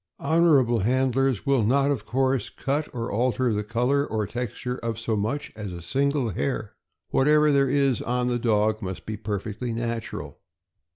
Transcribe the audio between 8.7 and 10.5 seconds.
must be perfectly natural.